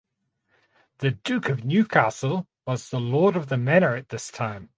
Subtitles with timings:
[0.97, 4.67] The Duke of Newcastle was lord of the manor at this time.